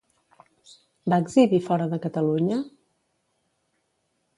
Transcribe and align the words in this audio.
Va 1.13 1.19
exhibir 1.25 1.61
fora 1.67 1.87
de 1.95 2.01
Catalunya? 2.07 2.61